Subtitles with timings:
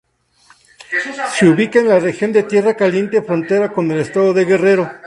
[1.35, 4.91] Se ubica en la región de Tierra Caliente frontera con el estado de Guerrero.